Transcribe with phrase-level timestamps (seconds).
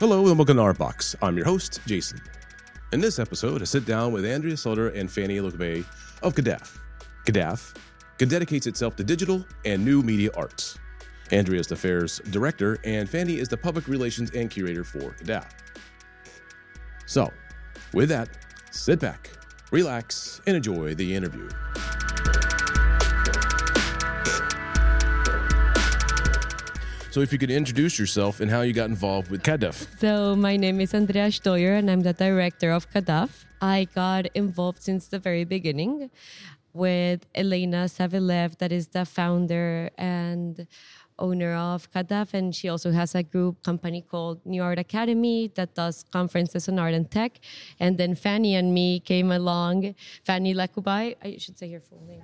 [0.00, 1.14] Hello and welcome to Art Box.
[1.20, 2.22] I'm your host, Jason.
[2.94, 5.84] In this episode, I sit down with Andrea Steuer and Fanny Lakoubay
[6.22, 6.78] of CADAF.
[7.26, 7.76] CADAF
[8.16, 10.78] dedicates itself to digital and new media arts.
[11.32, 15.50] Andrea is the fair's director, and Fanny is the public relations and curator for CADAF.
[17.04, 17.30] So,
[17.92, 18.30] with that,
[18.70, 19.28] sit back,
[19.70, 21.46] relax, and enjoy the interview.
[27.10, 29.98] So, if you could introduce yourself and how you got involved with CADAF.
[29.98, 33.30] So my name is Andrea Steuer and I'm the director of CADAF.
[33.60, 36.10] I got involved since the very beginning
[36.72, 40.68] with Elena Zavelev, that is the founder and
[41.18, 45.74] owner of CADAF, and she also has a group company called New Art Academy that
[45.74, 47.40] does conferences on art and tech.
[47.78, 49.94] And then Fanny and me came along.
[50.24, 52.22] Fanny Lakoubay, I should say her full name.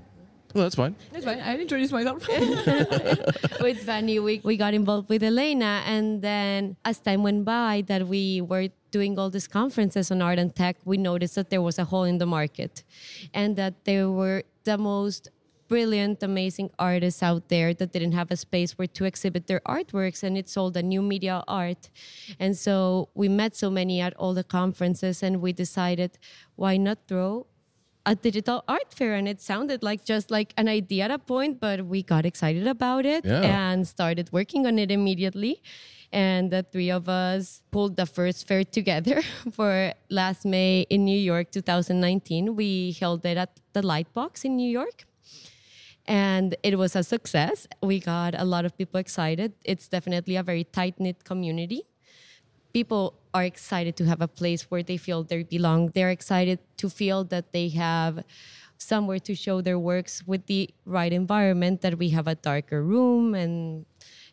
[0.54, 0.94] Well, that's fine.
[1.12, 1.40] That's fine.
[1.40, 2.26] I introduced myself.
[3.60, 5.82] with Fanny, we, we got involved with Elena.
[5.86, 10.38] And then as time went by, that we were doing all these conferences on art
[10.38, 12.84] and tech, we noticed that there was a hole in the market
[13.34, 15.30] and that there were the most
[15.68, 20.22] brilliant, amazing artists out there that didn't have a space where to exhibit their artworks,
[20.22, 21.90] and it's all the new media art.
[22.38, 26.18] And so we met so many at all the conferences, and we decided,
[26.54, 27.46] why not throw
[28.06, 31.58] a digital art fair and it sounded like just like an idea at a point
[31.60, 33.42] but we got excited about it Yeah.
[33.42, 35.60] and started working on it immediately.
[36.12, 39.22] And the three of us pulled the first fair together
[39.56, 44.70] for last may in new york 2019 we held it at the lightbox in new
[44.70, 45.04] york
[46.06, 47.66] and it was a success.
[47.82, 49.54] We got a lot of people excited.
[49.64, 51.82] It's definitely a very tight-knit community
[52.76, 55.80] people are excited to have a place where they feel they belong.
[55.94, 58.22] They're excited to feel that they have
[58.76, 61.80] somewhere to show their works with the right environment.
[61.80, 63.86] That we have a darker room and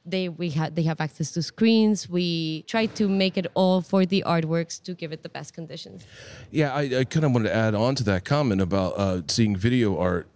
[0.05, 2.09] they we have they have access to screens.
[2.09, 2.27] We
[2.73, 6.05] try to make it all for the artworks to give it the best conditions.
[6.51, 9.56] Yeah, I, I kind of wanted to add on to that comment about uh, seeing
[9.56, 10.28] video art.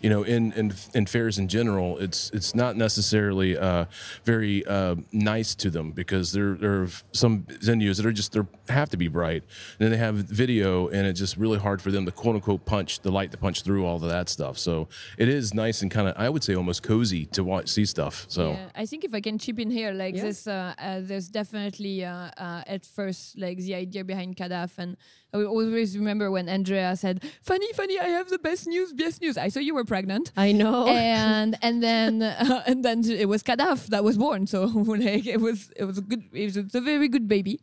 [0.00, 3.84] You know, in, in in fairs in general, it's it's not necessarily uh,
[4.24, 8.40] very uh, nice to them because there there are some venues that are just they
[8.68, 9.42] have to be bright,
[9.78, 12.64] and then they have video, and it's just really hard for them to quote unquote
[12.64, 14.56] punch the light to punch through all of that stuff.
[14.58, 14.88] So
[15.18, 18.26] it is nice and kind of I would say almost cozy to watch see stuff.
[18.28, 20.24] So Yeah, I think if I can chip in here, like Yeah.
[20.24, 24.96] this, uh, uh, there's definitely uh, uh, at first like the idea behind CADAF, and
[25.32, 29.20] I will always remember when Andrea said, "Funny, funny, I have the best news, best
[29.20, 30.32] news." I saw you were pregnant.
[30.36, 30.86] I know.
[30.88, 34.46] and and then uh, and then it was CADAF that was born.
[34.46, 37.60] So like it was it was a good it was, it's a very good baby.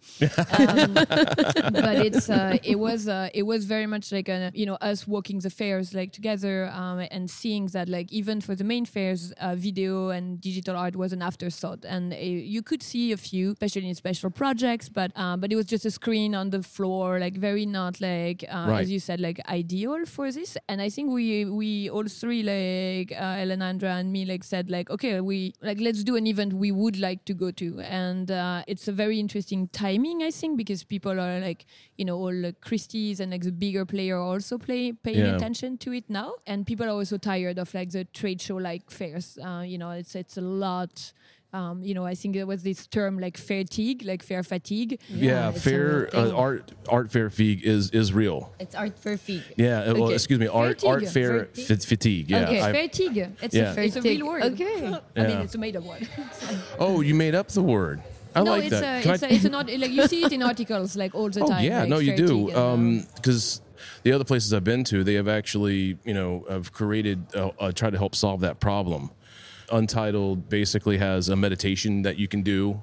[0.58, 0.94] Um,
[1.88, 5.08] but it's uh, it was uh, it was very much like a, you know us
[5.08, 9.32] walking the fairs like together um, and seeing that like even for the main fairs,
[9.42, 13.52] uh, video and digital art was an afterthought, and uh, you could see a few,
[13.52, 17.20] especially in special projects, but uh, but it was just a screen on the floor,
[17.20, 18.82] like very not like uh, Right.
[18.82, 20.58] as you said like ideal for this.
[20.70, 24.70] And I think we we all three like uh, Elena, Andrea, and me like said
[24.70, 28.30] like okay we like let's do an event we would like to go to, and
[28.32, 31.66] uh, it's a very interesting timing I think because people are like
[31.98, 35.36] you know all like Christie's and like the bigger player also play paying Yeah.
[35.36, 38.90] attention to it now, and people are also tired of like the trade show like
[38.92, 39.38] fairs.
[39.44, 41.14] Uh, you know it's it's a lot.
[41.54, 45.00] Um, you know, I think there was this term like fatigue, like fair fatigue.
[45.10, 48.52] yeah, it's a fair uh, art art fair fatigue is is real.
[48.60, 49.44] It's art for feet.
[49.56, 50.90] Yeah, uh, well, excuse me, art Fatigue.
[50.90, 51.66] art fair Fatigue.
[51.68, 52.30] fa- fatigue.
[52.30, 52.44] Yeah.
[52.44, 53.18] okay, I- fatigue.
[53.42, 53.74] It's Yeah.
[53.76, 54.44] a, it's a real word.
[54.44, 54.94] Okay.
[55.16, 56.08] I mean, it's a made-up word.
[56.80, 58.02] oh, you made up the word.
[58.36, 59.06] I no, like it's that.
[59.06, 61.30] a, it's, I- a, it's an art, like you see it in articles like all
[61.30, 61.64] the oh time.
[61.64, 62.50] yeah, like no, you do.
[62.50, 63.62] and, um, Because
[64.04, 67.72] the other places I've been to, they have actually, you know, have created, uh, uh,
[67.72, 69.12] try to help solve that problem.
[69.72, 72.82] Untitled basically has a meditation that you can do,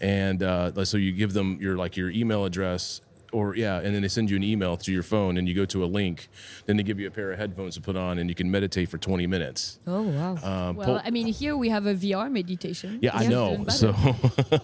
[0.00, 3.00] and uh, so you give them your like your email address.
[3.32, 5.64] Or yeah, and then they send you an email to your phone, and you go
[5.66, 6.28] to a link.
[6.66, 8.88] Then they give you a pair of headphones to put on, and you can meditate
[8.88, 9.78] for 20 minutes.
[9.86, 10.36] Oh wow.
[10.42, 12.98] Um, well, Pol- I mean, here we have a VR meditation.
[13.00, 13.64] yeah, I know.
[13.68, 13.94] So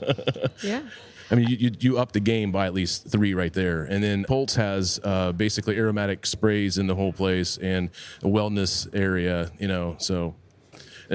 [0.65, 0.83] yeah.
[1.31, 3.85] I mean, you, you, you up the game by at least three right there.
[3.85, 7.91] And then Pulse has uh, basically aromatic sprays in the whole place and
[8.23, 10.46] a wellness area, you know, so it,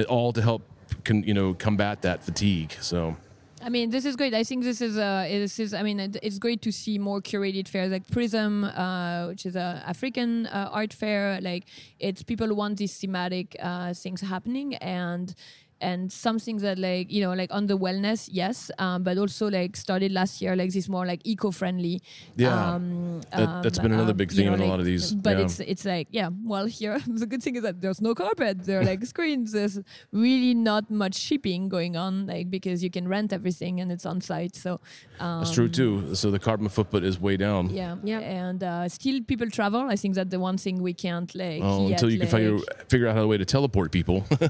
[0.08, 0.62] all to help,
[1.08, 2.72] you know, combat that fatigue.
[2.80, 3.16] So
[3.64, 4.34] I mean, this is great.
[4.34, 5.72] I think this is uh, this is.
[5.72, 9.54] I mean, it, it's great to see more curated fairs like Prism, uh, which is
[9.54, 11.40] a African uh, art fair.
[11.40, 11.64] Like,
[12.00, 15.32] it's people want these thematic uh, things happening, and
[15.82, 19.76] and something that like you know like on the wellness, yes, um, but also like
[19.76, 22.00] started last year like this more like eco-friendly.
[22.36, 22.74] Yeah.
[22.74, 25.12] um, That- that's been another um, big you theme know, in a lot of these,
[25.14, 25.44] But yeah.
[25.44, 26.30] it's it's like yeah.
[26.52, 28.64] Well, here the good thing is that there's no carpet.
[28.64, 29.52] There are like screens.
[29.52, 29.76] There's
[30.12, 34.20] really not much shipping going on, like because you can rent everything and it's on
[34.20, 34.54] site.
[34.56, 34.80] So
[35.20, 36.14] um, That's true too.
[36.14, 37.70] So the carbon footprint is way down.
[37.70, 38.20] yeah, Yeah.
[38.20, 39.82] And uh, still, people travel.
[39.94, 41.60] I think that the one thing we can't like.
[41.62, 42.58] Oh, yet, until you can like, figure
[42.92, 44.18] figure out how a way to teleport people.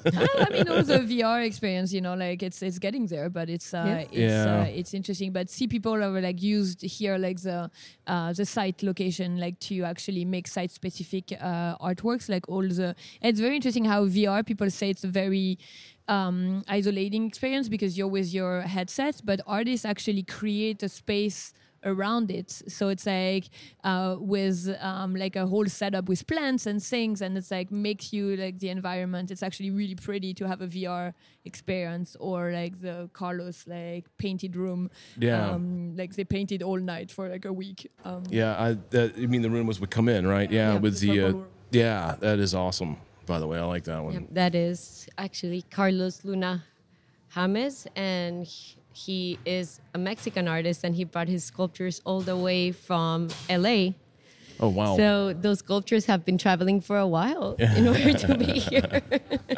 [0.44, 3.82] I mean, also VR experience, you know, like it's it's getting there, but it's uh,
[3.86, 3.98] Yeah.
[4.00, 4.60] it's Yeah.
[4.60, 5.32] uh, it's interesting.
[5.32, 7.70] But see, people are like used here, like the
[8.06, 12.94] uh, the site location, like to actually make site specific uh, artworks, like all the.
[13.20, 15.58] It's very interesting how VR people say it's a very
[16.08, 21.52] um, isolating experience because you're with your headset, but artists actually create a space
[21.84, 23.46] around it so it's like
[23.84, 28.12] uh, with um, like a whole setup with plants and things and it's like makes
[28.12, 31.12] you like the environment it's actually really pretty to have a vr
[31.44, 35.50] experience or like the carlos like painted room Yeah.
[35.50, 39.28] um, like they painted all night for like a week um, yeah, I that, you
[39.28, 40.50] mean the room was would come in, right?
[40.50, 41.32] Yeah, Yeah, with the the uh,
[41.70, 42.96] yeah, that is awesome.
[43.26, 44.12] By the way, I like that one.
[44.14, 46.64] Yeah, that is actually Carlos Luna
[47.34, 52.36] James, and he- he is a Mexican artist, and he brought his sculptures all the
[52.36, 53.90] way from LA.
[54.60, 54.96] Oh wow.
[54.96, 59.02] So those sculptures have been traveling for a while in order to be here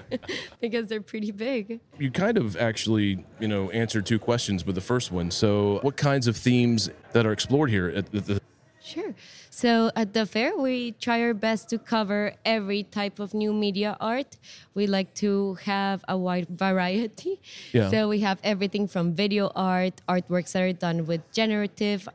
[0.60, 1.80] because they're pretty big.
[1.98, 5.30] you kind of actually, you know, answered two questions with the first one.
[5.30, 8.40] So, what kinds of themes that are explored here at the, the
[8.84, 9.14] Sure.
[9.48, 13.96] So at the fair, we try our best to cover every type of new media
[13.98, 14.36] art.
[14.74, 17.40] We like to have a wide variety.
[17.72, 17.88] Yeah.
[17.88, 22.06] So we have everything from video art, artworks that are done with generative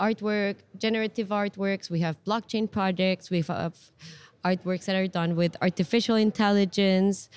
[0.00, 1.88] artwork, generative artworks.
[1.88, 3.30] We have blockchain projects.
[3.30, 3.76] We have
[4.44, 7.28] artworks that are done with artificial intelligence.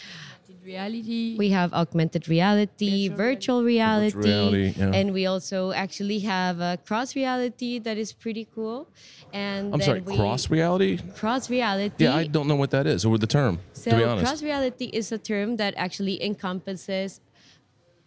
[0.64, 4.92] Reality We have augmented reality, Virtual virtual reality, reality, yeah.
[4.94, 8.88] and we also actually have a cross reality that is pretty cool.
[9.34, 11.00] And I'm sorry, we- cross reality?
[11.16, 12.04] cross reality.
[12.06, 14.26] Yeah, I don't know what that is or the term, So to be honest.
[14.26, 17.22] cross reality is a term that actually encompasses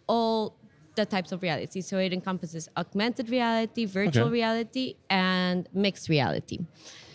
[0.07, 0.55] all
[0.95, 1.81] the types of reality.
[1.81, 4.31] So it encompasses augmented reality, virtual Okay.
[4.33, 6.59] reality, and mixed reality.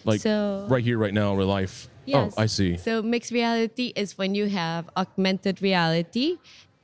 [0.04, 1.89] like so right here, right now, in real life.
[2.06, 2.34] Yes.
[2.36, 2.76] Oh, I see.
[2.76, 6.38] So mixed reality is when you have augmented reality,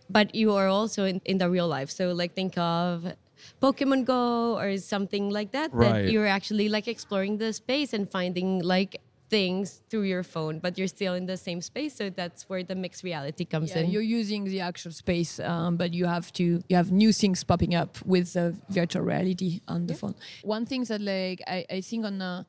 [0.09, 1.91] but you are also in, in the real life.
[1.91, 3.15] So like think of
[3.63, 5.73] Pokemon Go or something like that.
[5.73, 6.05] Right.
[6.05, 10.79] That you're actually like exploring the space and finding like things through your phone, but
[10.79, 11.97] you're still in the same space.
[11.97, 13.91] So that's where the mixed reality comes yeah, in.
[13.91, 17.75] you're using the actual space um, but you have to you have new things popping
[17.75, 22.05] up with the virtual reality on the phone one thing that like i, I think
[22.05, 22.47] on the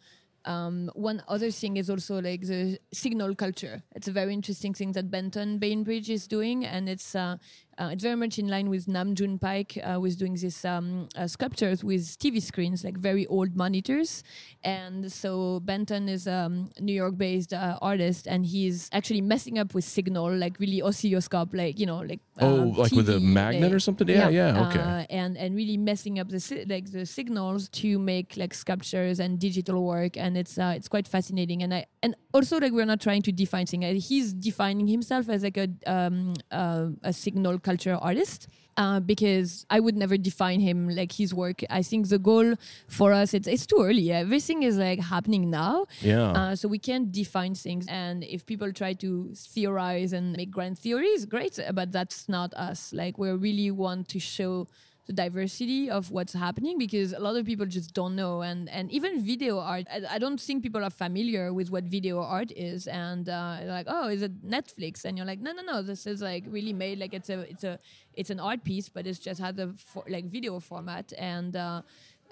[0.47, 3.83] um, one other thing is also like the signal culture.
[3.95, 7.37] It's a very interesting thing that Benton Bainbridge is doing, and it's uh,
[7.77, 11.07] uh, it's very much in line with Nam June Paik, uh, with doing these um,
[11.15, 14.23] uh, sculptures with TV screens, like very old monitors.
[14.63, 19.73] And so Benton is a um, New York-based uh, artist, and he's actually messing up
[19.73, 23.63] with signal, like really oscilloscope, like you know, like Oh, um, like with a magnet
[23.63, 24.07] like- or something?
[24.07, 24.79] Yeah, yeah, okay.
[24.79, 29.19] uh, and and really messing up the si- like the signals to make like sculptures
[29.19, 31.63] and digital work, and it's uh, it's quite fascinating.
[31.63, 34.07] And I and also like we're not trying to define things.
[34.07, 38.47] He's defining himself as like a um, uh, a signal culture artist.
[38.85, 41.63] Uh, because I would never define him like his work.
[41.67, 42.53] I think the goal
[42.97, 44.11] for us it's it's too early.
[44.11, 45.87] Everything is like happening now.
[45.99, 46.29] Yeah.
[46.39, 47.87] Uh, so we can't define things.
[47.89, 49.09] And if people try to
[49.53, 51.59] theorize and make grand theories, great.
[51.79, 52.93] But that's not us.
[52.93, 54.67] Like we really want to show
[55.07, 58.91] the diversity of what's happening because a lot of people just don't know and and
[58.91, 62.87] even video art i, I don't think people are familiar with what video art is
[62.87, 66.21] and uh, like oh is it netflix and you're like no no no this is
[66.21, 67.79] like really made like it's a it's a
[68.19, 71.81] it's an art piece but it's just has a for, like video format and uh,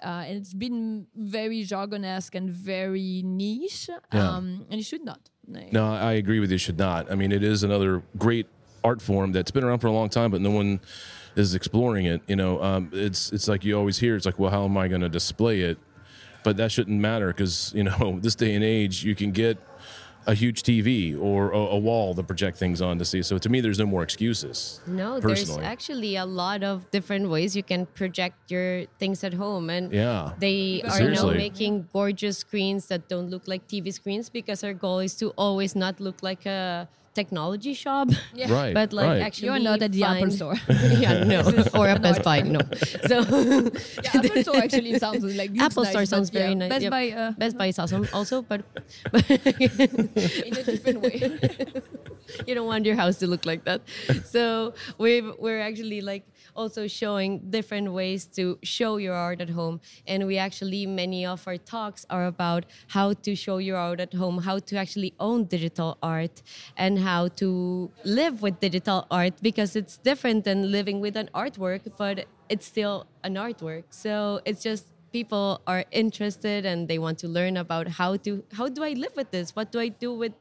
[0.04, 4.30] uh, and it's been very jargon-esque and very niche Yeah.
[4.36, 6.58] um, and it should not Like- No, I agree with you.
[6.58, 7.02] Should not.
[7.10, 8.46] I mean, it is another great
[8.88, 10.80] art form that's been around for a long time, but no one
[11.36, 12.22] is exploring it.
[12.26, 14.16] You know, um, it's it's like you always hear.
[14.16, 15.78] It's like, well, how am I going to display it?
[16.44, 19.58] But that shouldn't matter because you know, this day and age, you can get
[20.28, 23.22] a huge TV or a, a wall to project things on to see.
[23.22, 24.80] So to me, there's no more excuses.
[24.84, 25.60] No, personally.
[25.62, 29.92] there's actually a lot of different ways you can project your things at home, and
[29.92, 30.32] Yeah.
[30.40, 31.30] they are Seriously.
[31.30, 35.30] now making gorgeous screens that don't look like TV screens because our goal is to
[35.38, 36.88] always not look like a
[37.20, 38.52] technology shop, Yeah.
[38.58, 38.74] Right.
[38.78, 39.22] but like right.
[39.26, 40.56] actually you're not at the apple store
[41.04, 41.40] yeah, no,
[41.74, 42.60] or a Best Buy, no.
[43.10, 43.16] So
[44.04, 46.70] yeah, apple store actually sounds like Apple nice, Store sounds very yeah, nice.
[46.72, 46.92] best Yep.
[46.96, 48.60] buy uh, Best Buy is awesome also, but
[50.46, 51.16] in a different way
[52.46, 53.80] you don't want your house to look like that.
[54.24, 56.24] So we've we're actually like
[56.56, 59.80] also showing different ways to show your art at home.
[60.06, 64.14] And we actually many of our talks are about how to show your art at
[64.14, 66.42] home, how to actually own digital art,
[66.76, 71.82] and how to live with digital art because it's different than living with an artwork,
[71.96, 73.84] but it's still an artwork.
[73.90, 78.68] So it's just people are interested and they want to learn about how to how
[78.68, 79.56] do I live with this?
[79.56, 80.32] What do I do with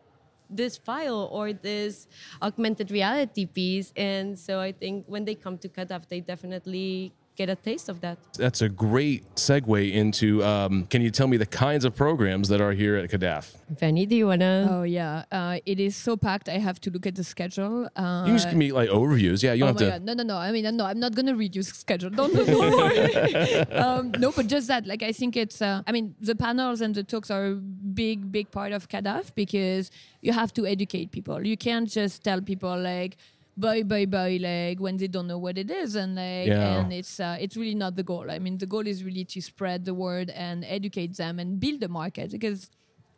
[0.55, 2.07] this file or this
[2.41, 3.93] augmented reality piece?
[3.95, 8.01] And so I think when they come to CADAF, they definitely get a taste of
[8.01, 8.17] that.
[8.37, 10.43] That's a great segue into.
[10.43, 13.53] Um, can you tell me the kinds of programs that are here at CADAF?
[13.79, 14.67] Fanny, do you wanna?
[14.71, 16.49] Oh yeah, uh, it is so packed.
[16.49, 17.89] I have to look at the schedule.
[17.95, 19.41] Uh, You can just give me like overviews.
[19.43, 19.99] Yeah, you oh don't my have to.
[19.99, 20.37] god, no, no, no.
[20.37, 22.09] I mean, no, I'm not gonna read your schedule.
[22.09, 23.53] Don't, don't worry.
[23.71, 24.85] um, no, but just that.
[24.85, 25.61] Like, I think it's.
[25.61, 29.33] Uh, I mean, the panels and the talks are a big, big part of CADAF
[29.35, 31.45] because you have to educate people.
[31.45, 33.17] You can't just tell people like
[33.57, 36.79] buy, buy, buy, like when they don't know what it is, and like, Yeah.
[36.81, 38.29] and it's uh, it's really not the goal.
[38.29, 41.79] I mean, the goal is really to spread the word and educate them and build
[41.81, 42.69] the market because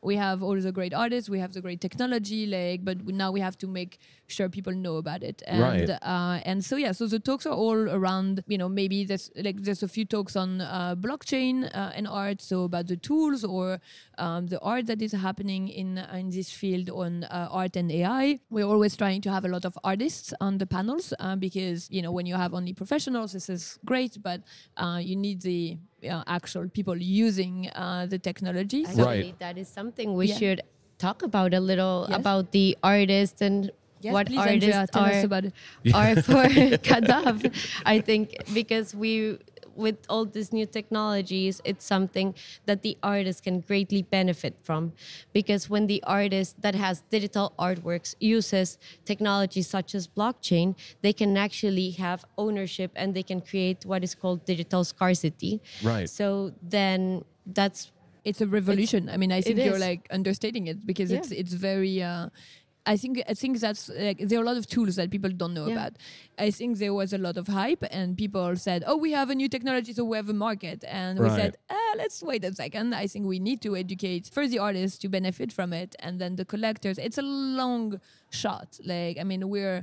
[0.01, 3.31] we have all the great artists, we have the great technology, like, but we- now
[3.31, 5.41] we have to make sure people know about it.
[5.47, 5.89] And Right.
[6.01, 8.43] uh, and so yeah, so the talks are all around.
[8.47, 12.41] You know, maybe there's like there's a few talks on uh, blockchain uh, and art,
[12.41, 13.79] so about the tools or
[14.17, 18.39] um, the art that is happening in in this field on uh, art and AI.
[18.49, 22.01] We're always trying to have a lot of artists on the panels uh, because you
[22.01, 24.41] know when you have only professionals, this is great, but
[24.77, 25.77] uh, you need the
[26.09, 28.85] uh, actual people using uh, the technology.
[28.85, 30.37] So- Actually, that is something we Yeah.
[30.37, 30.61] should
[30.99, 32.19] talk about a little Yes.
[32.19, 35.45] about the artists and Yes, what please, artists Andrea, are, about
[35.93, 36.45] are for
[36.89, 37.51] CADAF.
[37.85, 39.39] I think because we
[39.77, 42.33] with all these new technologies, it's something
[42.65, 44.93] that the artist can greatly benefit from.
[45.33, 51.37] Because when the artist that has digital artworks uses technology such as blockchain, they can
[51.37, 55.61] actually have ownership and they can create what is called digital scarcity.
[55.83, 56.09] Right.
[56.09, 57.91] So then that's
[58.25, 59.07] it's a revolution.
[59.09, 59.79] I mean, I think you're is.
[59.79, 61.19] like understating it because Yeah.
[61.19, 62.01] it's it's very.
[62.03, 62.29] Uh,
[62.93, 65.53] I think I think that's like there are a lot of tools that people don't
[65.53, 65.73] know Yeah.
[65.77, 65.93] about.
[66.47, 69.35] I think there was a lot of hype and people said, "Oh, we have a
[69.41, 72.87] new technology, so we have a market." And we said, ah, "Let's wait a second.
[73.03, 76.31] I think we need to educate first the artists to benefit from it, and then
[76.41, 76.97] the collectors.
[77.07, 77.27] It's a
[77.61, 77.99] long
[78.41, 78.69] shot.
[78.93, 79.79] Like I mean, we're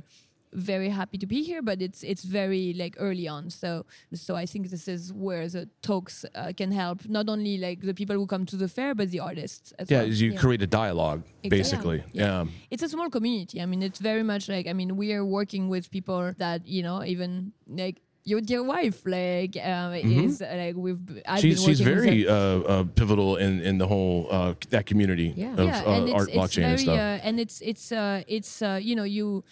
[0.55, 3.49] very happy to be here, but it's it's very like early on.
[3.49, 7.81] So so I think this is where the talks uh, can help not only like
[7.81, 9.99] the people who come to the fair, but the artists as well.
[10.01, 10.13] Yeah, well.
[10.21, 10.39] you Yeah.
[10.39, 11.49] create a dialogue Exactly.
[11.57, 12.03] basically.
[12.13, 12.45] Yeah.
[12.71, 13.61] It's a small community.
[13.61, 16.83] I mean, it's very much like I mean, we are working with people that you
[16.83, 17.97] know even like.
[18.27, 20.99] Your dear wife, like, um, is uh, like we've.
[21.27, 25.53] I've She's she's very uh, uh, pivotal in in the whole uh, that community Yeah.
[25.61, 26.97] of yeah, uh, it's, art it's blockchain very, and stuff.
[26.97, 29.43] Uh, and it's it's uh, it's uh, you know you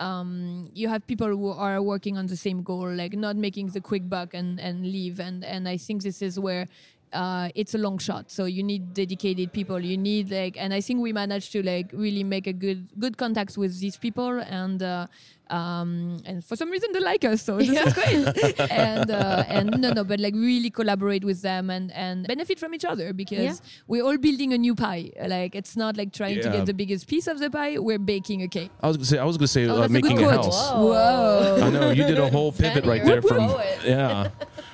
[0.00, 3.80] um, you have people who are working on the same goal, like not making the
[3.80, 5.20] quick buck and and leave.
[5.20, 6.66] And and I think this is where.
[7.12, 9.80] Uh, it's a long shot, so you need dedicated people.
[9.80, 13.16] You need like, and I think we managed to like really make a good good
[13.18, 15.08] contacts with these people, and uh,
[15.50, 18.60] um, and for some reason they like us, so this is great.
[18.70, 22.74] and uh, and no, no, but like really collaborate with them and and benefit from
[22.74, 23.82] each other because Yeah.
[23.86, 25.10] we're all building a new pie.
[25.26, 27.78] Like it's not like trying to get the biggest piece of the pie.
[27.78, 28.70] We're baking a cake.
[28.82, 30.70] I was gonna say I was gonna say Oh, uh, that's a making a house.
[30.72, 31.58] Whoa!
[31.62, 33.48] I know you did a whole pivot right there from
[33.84, 34.30] yeah,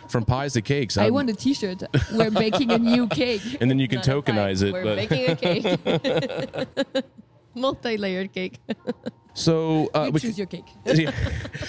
[0.09, 0.97] from pies to cakes.
[0.99, 1.83] I I'm- want a T-shirt.
[2.13, 3.43] We're baking a new cake.
[3.61, 4.33] and then you can Not a pie.
[4.33, 4.73] tokenize it.
[4.73, 7.05] We're but making a cake.
[7.55, 8.59] Multi-layered cake.
[9.37, 10.65] So uh, You we, choose your cake.
[10.87, 11.11] yeah.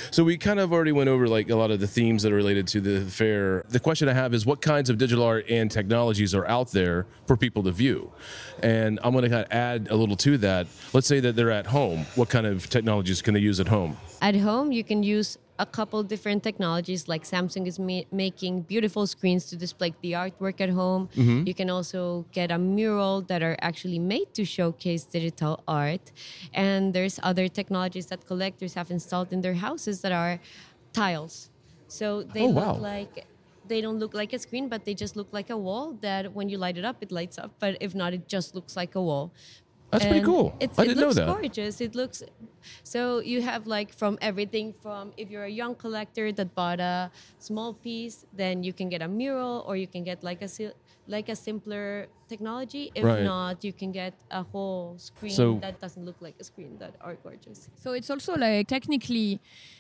[0.10, 2.36] so we kind of already went over like a lot of the themes that are
[2.36, 3.66] related to the fair.
[3.68, 7.08] The question I have is what kinds of digital art and technologies are out there
[7.26, 8.12] for people to view?
[8.64, 10.68] And I'm going to kind of add a little to that.
[10.94, 12.06] Let's say that they're at home.
[12.16, 13.98] What kind of technologies can they use at home?
[14.22, 19.08] At home, you can use a couple different technologies like Samsung is ma- making beautiful
[19.08, 21.10] screens to display the artwork at home.
[21.16, 26.12] You can also get a mural that are actually made to showcase digital art.
[26.54, 30.34] And there's other technologies that collectors have installed in their houses that are
[30.94, 31.36] tiles.
[32.00, 32.78] So they Oh, look wow.
[32.92, 33.14] like
[33.72, 36.48] they don't look like a screen, but they just look like a wall that when
[36.52, 37.52] you light it up, it lights up.
[37.64, 39.26] But if not, it just looks like a wall.
[39.92, 40.48] That's pretty cool.
[40.64, 41.22] It's, I didn't know that.
[41.24, 41.76] It looks gorgeous.
[41.88, 42.18] It looks
[42.84, 43.00] so
[43.32, 47.10] you have like from everything from if you're a young collector that bought a
[47.50, 50.50] small piece, then you can get a mural, or you can get like a
[51.16, 52.92] like a simpler technology.
[52.96, 53.24] If Right.
[53.24, 56.94] not, you can get a whole screen So- that doesn't look like a screen that
[57.02, 57.70] are gorgeous.
[57.84, 59.40] So it's also like technically,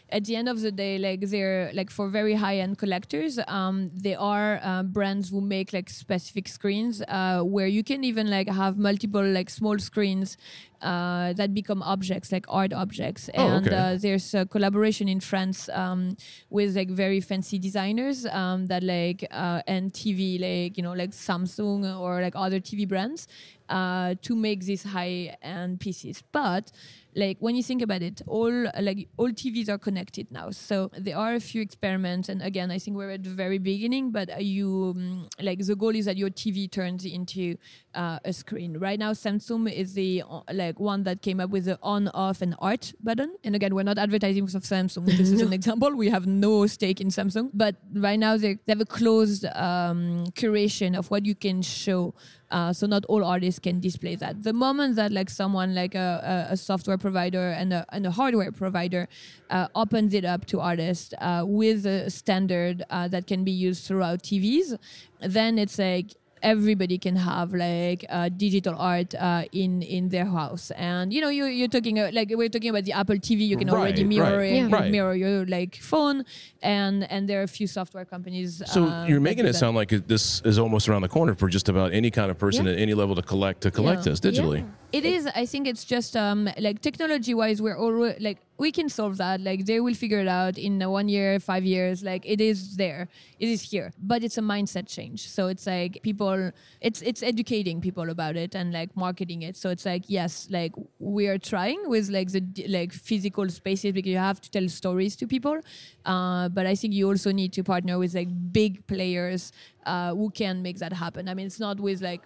[0.09, 3.91] at the end of the day, like they're like for very high end collectors, um,
[3.93, 8.47] there are uh, brands who make like specific screens uh, where you can even like
[8.49, 10.37] have multiple like small screens
[10.81, 13.29] uh, that become objects, like art objects.
[13.35, 13.75] Oh, and okay.
[13.75, 16.15] uh, there's a collaboration in France um,
[16.49, 21.11] with like very fancy designers um, that like uh, and TV, like you know, like
[21.11, 23.27] Samsung or like other TV brands
[23.69, 26.23] uh, to make these high end pieces.
[26.31, 26.71] But
[27.17, 30.51] like when you think about it, all like all TVs are connected now.
[30.51, 34.11] So there are a few experiments, and again, I think we're at the very beginning.
[34.11, 37.57] But you um, like the goal is that your TV turns into
[37.95, 38.77] uh, a screen.
[38.77, 42.43] Right now, Samsung is the uh, like one that came up with the on, off,
[42.43, 43.35] and art button.
[43.43, 45.05] And again, we're not advertising for Samsung.
[45.05, 45.95] This is an example.
[45.95, 50.27] We have no stake in Samsung, but right now they they have a closed um,
[50.35, 52.13] curation of what you can show.
[52.49, 54.43] Uh, so not all artists can display that.
[54.43, 58.11] The moment that like someone like a, a, a software provider and a, and a
[58.11, 59.07] hardware provider
[59.49, 63.85] uh, opens it up to artists uh, with a standard uh, that can be used
[63.85, 64.77] throughout TVs,
[65.19, 70.71] then it's like everybody can have like uh, digital art uh, in in their house
[70.71, 73.57] and you know you, you're talking uh, like we're talking about the apple tv you
[73.57, 74.69] can already mirror right, it, Yeah.
[74.71, 74.91] right.
[74.91, 76.23] mirror your like phone
[76.61, 79.89] and and there are a few software companies So uh, you're making it sound like
[80.07, 82.73] this is almost around the corner for just about any kind of person Yeah.
[82.73, 84.11] at any level to collect to collect Yeah.
[84.11, 84.61] this digitally.
[84.93, 85.27] It is.
[85.27, 89.41] I think it's just um, like technology wise, we're already like we can solve that.
[89.41, 92.03] Like they will figure it out in one year, five years.
[92.03, 93.07] Like it is there,
[93.39, 93.93] it is here.
[94.01, 95.27] But it's a mindset change.
[95.29, 99.55] So it's like people, it's it's educating people about it and like marketing it.
[99.55, 104.09] So it's like yes, like we are trying with like the like physical spaces because
[104.09, 105.59] you have to tell stories to people.
[106.05, 109.51] Uh, but I think you also need to partner with like big players
[109.85, 111.29] uh, who can make that happen.
[111.29, 112.21] I mean, it's not with like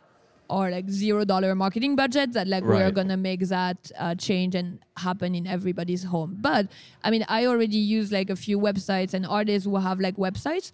[0.58, 4.80] or like zero dollar marketing budget that like we're gonna make that uh, change and
[4.98, 6.32] happen in everybody's home.
[6.50, 6.64] But
[7.06, 10.68] i mean i already use like a few websites and artists who have like websites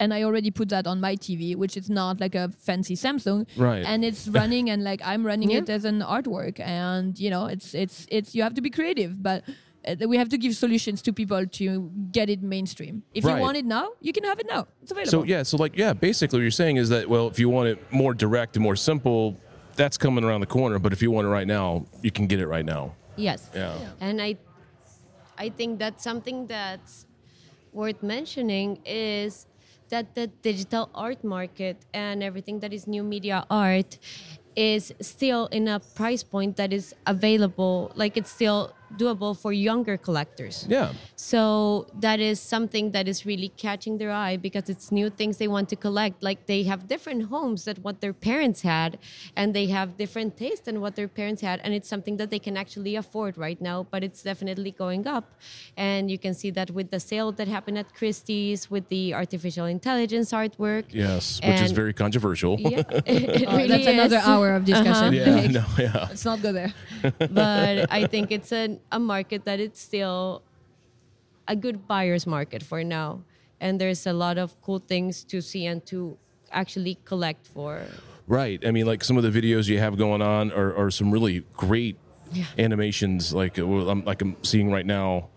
[0.00, 3.40] and i already put that on my tv which is not like a fancy samsung.
[3.56, 3.84] Right.
[3.90, 5.58] and it's running and like i'm running Yeah.
[5.64, 6.60] it as an artwork.
[6.60, 9.12] And you know it's it's it's you have to be creative.
[9.30, 9.44] But
[9.86, 13.02] uh, we have to give solutions to people to get it mainstream.
[13.14, 13.36] If Right.
[13.36, 14.66] you want it now, you can have it now.
[14.82, 15.10] It's available.
[15.10, 17.68] So yeah, so like yeah, basically what you're saying is that well, if you want
[17.68, 19.36] it more direct and more simple,
[19.76, 20.78] that's coming around the corner.
[20.78, 22.94] But if you want it right now, you can get it right now.
[23.16, 23.50] Yes.
[23.54, 23.76] Yeah.
[24.00, 24.36] And I
[25.38, 27.06] I think that something that's
[27.72, 29.46] worth mentioning is
[29.88, 33.98] that the digital art market and everything that is new media art
[34.56, 39.96] is still in a price point that is available like it's still doable for younger
[39.96, 40.66] collectors.
[40.68, 40.92] Yeah.
[41.16, 45.48] So that is something that is really catching their eye because it's new things they
[45.48, 46.22] want to collect.
[46.22, 48.98] Like they have different homes than what their parents had,
[49.36, 52.38] and they have different tastes than what their parents had, and it's something that they
[52.38, 53.86] can actually afford right now.
[53.90, 55.24] But it's definitely going up,
[55.76, 59.66] and you can see that with the sale that happened at Christie's with the artificial
[59.66, 60.84] intelligence artwork.
[60.90, 62.56] Yes, which is very controversial.
[62.58, 65.14] Yeah, it Uh, really that's another hour of discussion.
[65.14, 65.40] Uh-huh.
[65.40, 66.06] yeah, no, yeah.
[66.08, 66.72] Let's not go there.
[67.18, 70.42] but I think it's a, a market that it's still
[71.48, 73.22] a good buyer's market for now.
[73.60, 76.18] And there's a lot of cool things to see and to
[76.50, 77.82] actually collect for.
[78.26, 78.64] Right.
[78.66, 81.44] I mean, like some of the videos you have going on are, are some really
[81.54, 81.96] great
[82.58, 85.28] animations, like uh, well, I'm like I'm seeing right now.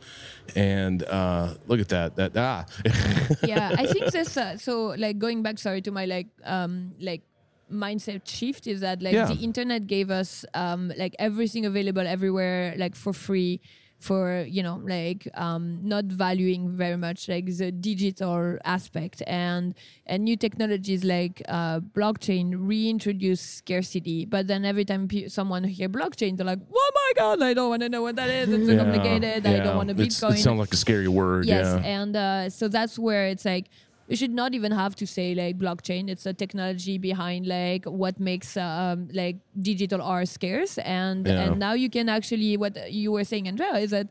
[0.55, 2.15] And uh, look at that.
[2.15, 2.65] That ah,
[3.43, 4.37] yeah, I think this.
[4.37, 7.23] Uh, so, like going back, sorry, to my like um like
[7.71, 9.25] mindset shift is that like Yeah.
[9.25, 13.59] the internet gave us um like everything available everywhere like for free
[13.97, 19.73] for you know like um not valuing very much like the digital aspect and
[20.05, 25.87] and new technologies like uh blockchain reintroduce scarcity but then every time pe- someone hear
[25.89, 28.67] blockchain they're like oh my god i don't want to know what that is it's
[28.67, 31.45] so Yeah, complicated i don't want to It's- bitcoin It sounds like a scary word.
[31.45, 31.87] Yes, yeah.
[32.01, 33.65] and uh, so that's where it's like
[34.07, 36.09] we should not even have to say like blockchain.
[36.09, 41.41] It's a technology behind like what makes um, like digital art scarce, and Yeah.
[41.45, 44.07] and now you can actually what you were saying, Andrea, is that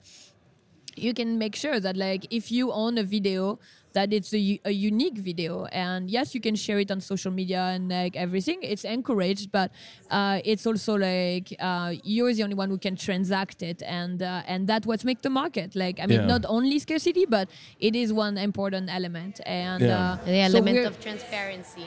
[0.97, 3.59] you can make sure that like if you own a video
[3.95, 7.61] that it's a, a unique video and yes you can share it on social media
[7.75, 9.71] and like everything it's encouraged but
[10.11, 14.43] uh, it's also like uh, you're the only one who can transact it and uh,
[14.47, 16.27] and that's what makes the market like i mean Yeah.
[16.35, 20.13] not only scarcity but it is one important element and Yeah.
[20.21, 21.87] uh, The element we're- of transparency.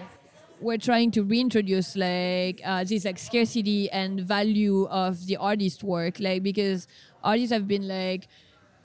[0.59, 6.19] we're trying to reintroduce like uh, this like scarcity and value of the artist work
[6.19, 6.87] like because
[7.23, 8.27] artists have been like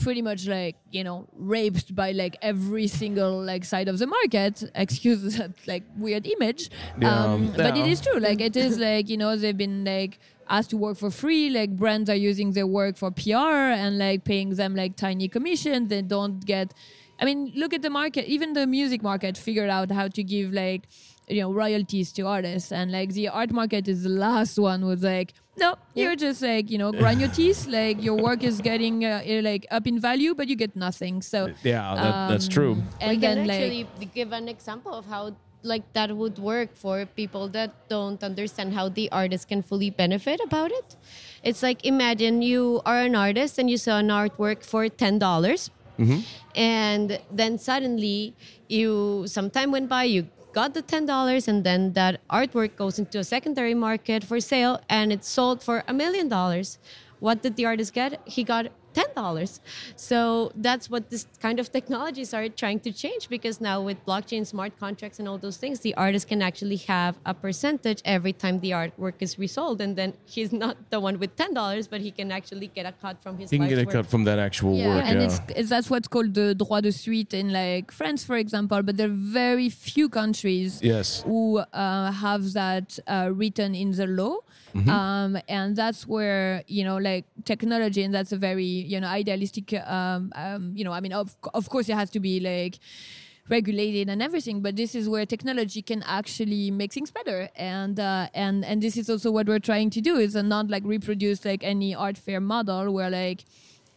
[0.02, 4.64] pretty much like you know raped by like every single like side of the market.
[4.74, 6.70] Excuse that like weird image.
[7.00, 8.18] Yeah, um, but it is true.
[8.18, 11.50] Like it is like you know they've been like asked to work for free.
[11.50, 15.88] Like brands are using their work for pr and like paying them like tiny commission
[15.88, 16.72] they don't get
[17.20, 18.26] i mean look at the market.
[18.26, 20.82] Even the music market figured out how to give like
[21.28, 22.72] you know royalties to artists.
[22.72, 26.70] And like the art market is the last one was like no you're just like
[26.70, 27.66] you know grind your teeth.
[27.66, 31.22] Like your work is getting uh, uh, like up in value but you get nothing.
[31.22, 32.72] So Yeah, that, that's true.
[32.72, 36.38] um, and we then can like actually give an example of how like that would
[36.38, 40.96] work for people that don't understand how the artist can fully benefit about it.
[41.44, 45.70] It's like imagine you are an artist and you sell an artwork for ten dollars,
[46.54, 48.34] and then suddenly
[48.68, 52.98] you some time went by you got the ten dollars and then that artwork goes
[52.98, 56.78] into a secondary market for sale and it's sold for a million dollars.
[57.20, 58.20] What did the artist get?
[58.26, 59.60] He got ten dollars.
[59.96, 64.46] So that's what this kind of technologies are trying to change because now with blockchain,
[64.46, 68.60] smart contracts, and all those things, the artist can actually have a percentage every time
[68.60, 72.10] the artwork is resold, and then he's not the one with ten dollars, but he
[72.10, 73.52] can actually get a cut from his.
[73.52, 73.92] You can get a work.
[73.92, 75.04] cut from that actual yeah, work.
[75.04, 75.26] and yeah.
[75.26, 78.82] it's, it's that's what's called the droit de suite in like France, for example.
[78.82, 81.22] But there are very few countries yes.
[81.22, 84.36] who uh, have that uh, written in the law.
[84.74, 84.88] Mm-hmm.
[84.88, 89.72] Um, and that's where you know like technology and that's a very you know idealistic
[89.86, 92.78] um, um, you know i mean of, of course it has to be like
[93.48, 97.48] regulated and everything but this is where technology can actually make things better.
[97.56, 100.84] And uh, and and this is also what we're trying to do is not like
[100.84, 103.44] reproduce like any art fair model where like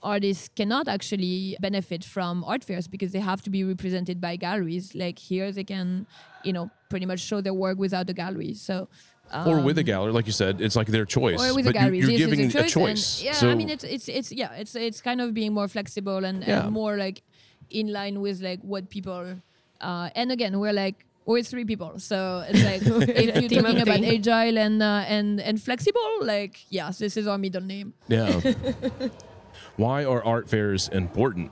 [0.02, 4.94] artists cannot actually benefit from art fairs because they have to be represented by galleries.
[4.96, 6.08] Like here they can
[6.44, 8.88] you know pretty much show their work without the galleries so
[9.34, 11.40] or with a gallery, like you said, it's like their choice.
[11.42, 12.08] or with but the galleries.
[12.08, 12.66] you, are giving a choice.
[12.66, 13.22] a choice.
[13.24, 16.24] Yeah, so I mean it's it's it's yeah, it's it's kind of being more flexible
[16.24, 16.64] and, Yeah.
[16.66, 17.22] and more like
[17.70, 19.42] in line with like what people.
[19.82, 23.82] Uh, and again, we're like we're three people, so it's like if you're Team talking
[23.82, 24.18] about three.
[24.18, 27.94] agile and uh, and and flexible, like yes, this is our middle name.
[28.08, 28.40] yeah.
[29.78, 31.52] Why are art fairs important?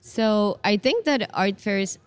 [0.00, 1.98] So I think that art fairs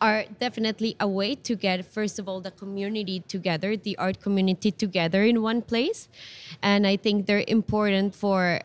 [0.00, 4.70] are definitely a way to get, first of all, the community together, the art community
[4.70, 6.08] together in one place.
[6.62, 8.60] And I think they're important for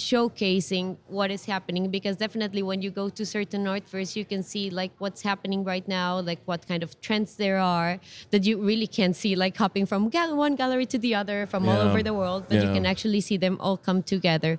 [0.00, 4.42] showcasing what is happening because definitely when you go to certain art fairs you can
[4.42, 7.98] see like what's happening right now like what kind of trends there are
[8.30, 11.80] that you really can't see like hopping from one gallery to the other from all
[11.80, 14.58] over the world but you can actually see them all come together.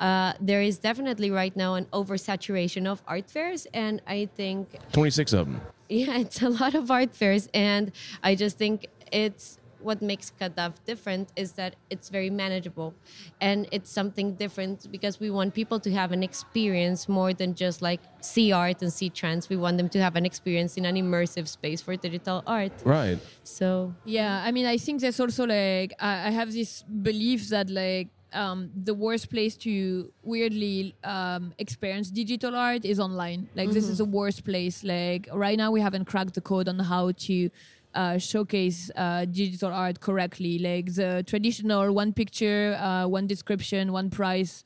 [0.00, 5.32] Uh, there is definitely right now an oversaturation of art fairs and i think 26
[5.32, 5.60] of them.
[5.88, 10.74] yeah, it's a lot of art fairs, and I just think it's what makes CADAF
[10.84, 12.94] different is that it's very manageable,
[13.40, 17.82] and it's something different because we want people to have an experience more than just
[17.82, 19.48] like see art and see trends.
[19.48, 22.72] We want them to have an experience in an immersive space for digital art.
[22.84, 23.18] Right.
[23.44, 27.70] So Yeah, I mean, I think there's also like I, I have this belief that
[27.70, 33.48] like um, the worst place to weirdly um, experience digital art is online.
[33.54, 34.84] Like this is the worst place.
[34.84, 37.50] Like right now, we haven't cracked the code on how to.
[37.98, 44.08] Uh, showcase uh, digital art correctly, like the traditional one picture, uh, one description, one
[44.08, 44.62] price,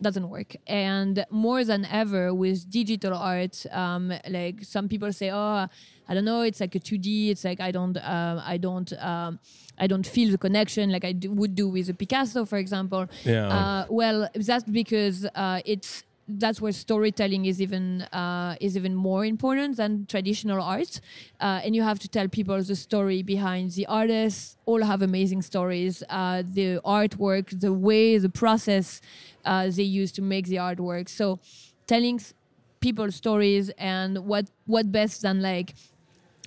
[0.00, 0.56] doesn't work.
[0.66, 5.66] And more than ever with digital art um, like some people say oh
[6.08, 9.38] i don't know it's like a 2d it's like i don't uh, i don't um,
[9.78, 13.06] i don't feel the connection like i do, would do with a picasso for example.
[13.24, 13.48] Yeah.
[13.48, 19.24] uh, well that's because uh, it's that's where storytelling is even uh, is even more
[19.24, 21.00] important than traditional art,
[21.40, 24.56] uh, and you have to tell people the story behind the artists.
[24.66, 26.02] All have amazing stories.
[26.10, 29.00] Uh, the artwork, the way, the process
[29.44, 31.08] uh, they use to make the artwork.
[31.08, 31.40] So,
[31.86, 32.20] telling
[32.80, 35.74] people stories and what what best than like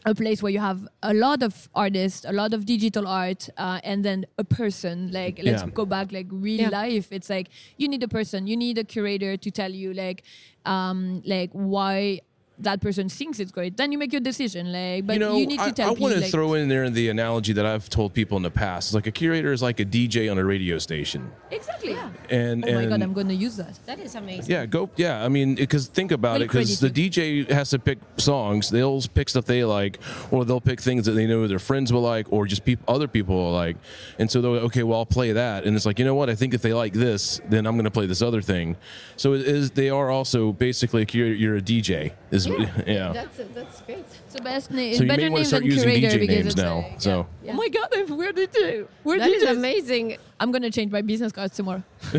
[0.05, 3.79] a place where you have a lot of artists, a lot of digital art, uh,
[3.83, 5.11] and then a person.
[5.11, 5.69] Like let's Yeah.
[5.69, 6.69] go back, like real Yeah.
[6.69, 7.11] life.
[7.11, 10.23] It's like you need a person, you need a curator to tell you like,
[10.65, 12.21] um, like why
[12.63, 13.77] that person thinks it's great.
[13.77, 14.71] Then you make your decision.
[14.71, 16.03] Like, but you know, need to I, tell I people.
[16.03, 18.89] want to like, throw in there the analogy that I've told people in the past.
[18.89, 21.97] It's like a curator is like a DJ on a radio station, exactly.
[22.29, 23.79] and Oh my god, I'm gonna use that.
[23.85, 24.51] that is amazing.
[24.51, 25.23] yeah, go yeah.
[25.23, 28.69] I mean, because think about Well it, because the DJ has to pick songs.
[28.69, 29.99] They'll pick stuff they like,
[30.31, 33.07] or they'll pick things that they know their friends will like, or just peop other
[33.07, 33.77] people will like.
[34.19, 36.29] And so they'll okay, well, I'll play that, and it's like you know what?
[36.29, 38.75] I think if they like this, then I'm going to play this other thing.
[39.17, 39.71] So it is.
[39.71, 42.13] They are also basically a curator, you're a DJ.
[42.31, 42.47] Is
[42.87, 43.11] yeah.
[43.13, 43.99] That's that's great.
[44.25, 44.95] It's the best name.
[44.95, 46.55] So you better may want name to start than using curator DJ because names it's
[46.57, 46.77] now.
[46.77, 47.89] like- So Oh my god!
[48.09, 48.87] Where did you?
[49.03, 49.49] Where That did is you?
[49.57, 50.17] amazing.
[50.39, 51.83] I'm gonna change my business cards tomorrow.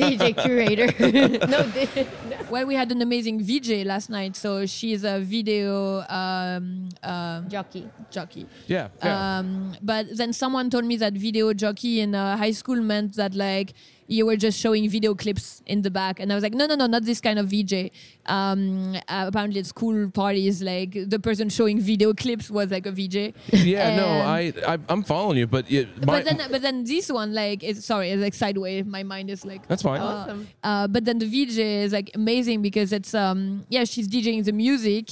[0.00, 0.86] DJ curator.
[1.46, 2.06] no, di-
[2.50, 4.36] Well, we had an amazing VJ last night.
[4.36, 7.88] So she's a video um, um, jockey.
[8.10, 8.46] jockey.
[8.66, 8.88] yeah.
[9.02, 9.38] yeah.
[9.38, 13.34] Um, but then someone told me that video jockey in uh, high school meant that
[13.34, 13.72] like
[14.10, 16.74] you were just showing video clips in the back, and I was like, no, no,
[16.74, 17.90] no, not this kind of VJ.
[18.26, 22.92] Um, uh, apparently, at school parties, like the person showing video clips was like a
[22.92, 23.16] VJ.
[23.52, 23.96] yeah.
[23.96, 24.28] No, and-
[24.66, 27.62] I, I I'm following you, but it, my, but then, but then this one, like,
[27.62, 28.84] it's, sorry, it's like sideways.
[28.84, 30.00] My mind is like that's fine.
[30.00, 30.48] Awesome.
[30.64, 34.52] uh, but then the VJ is like amazing because it's um yeah she's DJing the
[34.52, 35.10] music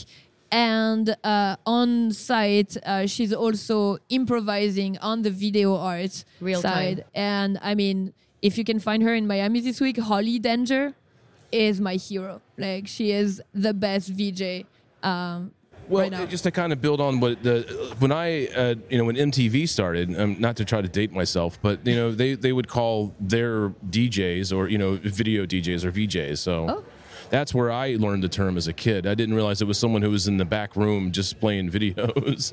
[0.51, 7.07] and uh, on site uh, she's also improvising on the video art Real side time.
[7.15, 10.95] and I mean if you can find her in Miami this week Holly Danger
[11.51, 14.65] is my hero like she is the best VJ
[15.03, 15.53] um,
[15.89, 16.27] Well, right now.
[16.27, 17.63] just to kind of build on what the
[17.99, 21.59] when I uh, you know when MTV started, um, not to try to date myself,
[21.63, 25.93] but you know they they would call their DJs or you know video DJs or
[25.93, 26.39] VJs.
[26.39, 26.85] So Oh.
[27.31, 29.07] That's where I learned the term as a kid.
[29.07, 32.53] I didn't realize it was someone who was in the back room just playing videos.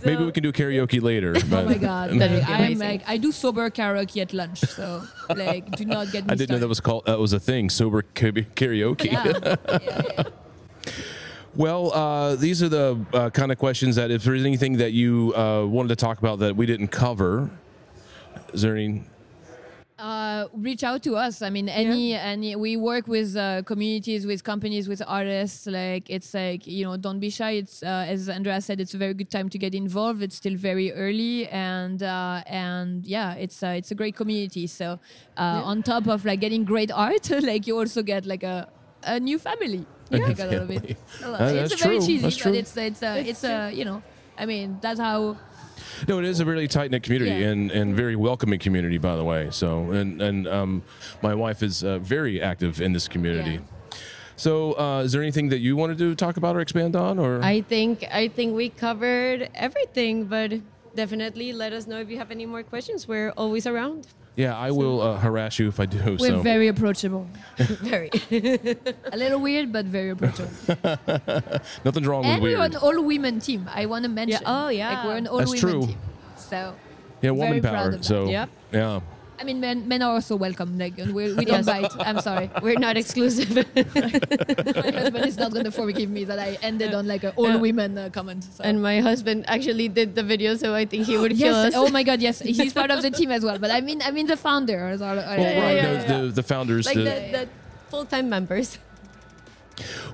[0.05, 1.33] Maybe we can do karaoke later.
[1.35, 2.11] Oh but oh my god!
[2.11, 2.87] That'd be I'm amazing.
[2.87, 6.51] like I do sober karaoke at lunch, so like do not get me I didn't
[6.51, 7.69] know that was called that was a thing.
[7.69, 9.11] Sober ka- karaoke.
[9.11, 9.25] Yeah.
[9.25, 9.79] yeah,
[10.17, 10.23] yeah.
[11.59, 15.35] Well, uh, these are the uh, kind of questions that if there's anything that you
[15.35, 17.49] uh, wanted to talk about that we didn't cover,
[18.53, 19.03] is there any?
[19.97, 21.41] Uh, reach out to us.
[21.41, 25.67] I mean, any any we work with uh, communities, with companies, with artists.
[25.67, 27.51] Like it's like you know, don't be shy.
[27.63, 30.23] It's uh, as Andrea said, it's a very good time to get involved.
[30.23, 34.65] It's still very early, and uh, and yeah, it's uh, it's a great community.
[34.65, 34.97] So
[35.37, 38.69] uh, on top of like getting great art, like you also get like a
[39.03, 39.85] a new family.
[40.11, 40.79] A new Like a little family.
[40.79, 40.97] bit.
[41.23, 41.41] A lot.
[41.41, 42.05] Uh, it's that's very true.
[42.07, 42.53] cheesy, That's but true.
[42.53, 44.01] it's it's a it's a you know,
[44.37, 45.37] I mean that's how
[46.07, 47.49] No, it is a really tight knit community Yeah.
[47.51, 49.49] and, and very welcoming community, by the way.
[49.51, 50.83] So, and and um,
[51.21, 53.51] my wife is uh, very active in this community.
[53.61, 53.97] Yeah.
[54.35, 57.41] So, uh, is there anything that you wanted to talk about or expand on, or
[57.43, 60.53] I think I think we covered everything, but
[60.95, 63.07] definitely let us know if you have any more questions.
[63.07, 64.07] We're always around.
[64.35, 65.97] Yeah, I will uh, harass you if I do.
[66.19, 67.27] we're so, very approachable.
[67.57, 68.09] Very.
[68.31, 70.49] A little weird, but very approachable.
[71.83, 73.69] nothing's wrong and with we're an all women team.
[73.73, 74.41] I want to mention.
[74.41, 74.93] Yeah, oh, yeah.
[74.93, 75.87] Like we're an all That's women true.
[75.87, 75.97] team.
[76.37, 76.75] So
[77.21, 77.87] yeah, woman very proud power.
[77.87, 78.05] of that.
[78.05, 78.49] So, Yep.
[78.71, 78.99] yeah.
[79.39, 80.77] I mean, men men are also welcome.
[80.77, 81.91] Like and we're, we don't bite.
[81.99, 82.51] I'm sorry.
[82.61, 83.49] We're not exclusive.
[83.55, 87.57] My husband is not going to forgive me that I ended on like an all
[87.57, 88.43] women uh, comment.
[88.43, 88.63] So.
[88.63, 91.67] and my husband actually did the video, so I think he would kill yes.
[91.67, 91.73] us.
[91.75, 92.21] Oh my God.
[92.21, 93.57] Yes, he's part of the team as well.
[93.57, 95.11] But I mean, I mean the founders are.
[95.11, 96.21] are Well, yeah, right, yeah, the, yeah.
[96.21, 96.85] The, the founders.
[96.85, 97.49] like the, the, the
[97.89, 98.77] full-time members.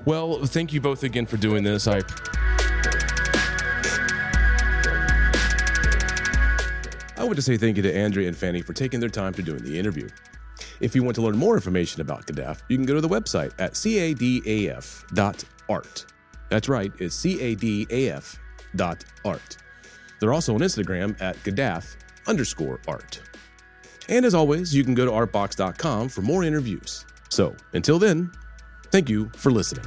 [0.04, 1.88] well, thank you both again for doing this.
[1.88, 2.02] I.
[7.26, 9.62] want to say thank you to Andrea and Fanny for taking their time to doing
[9.62, 10.08] the interview.
[10.80, 13.52] If you want to learn more information about CADAF, you can go to the website
[13.58, 14.86] at cadaf.art.
[16.48, 18.36] That's right, it's cadaf.art.
[20.18, 23.20] They're also on Instagram at cadaf underscore art.
[24.08, 27.04] And as always, you can go to artbox.com for more interviews.
[27.28, 28.30] So until then,
[28.90, 29.84] Thank you for listening.